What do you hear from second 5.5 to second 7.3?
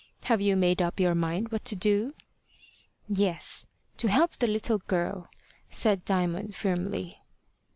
said Diamond firmly.